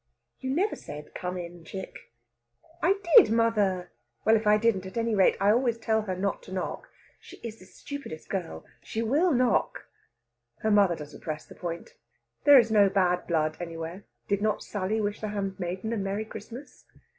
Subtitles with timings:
[0.39, 2.11] "You never said 'Come in,' chick."
[2.81, 3.91] "I did, mother!
[4.25, 6.89] Well, if I didn't, at any rate, I always tell her not to knock.
[7.19, 8.65] She is the stupidest girl.
[8.81, 9.85] She will knock!"
[10.61, 11.93] Her mother doesn't press the point.
[12.45, 14.03] There is no bad blood anywhere.
[14.27, 16.85] Did not Sally wish the handmaiden a merry Christmas?